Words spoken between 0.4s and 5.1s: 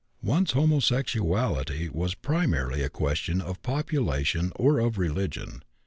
homosexuality was primarily a question of population or of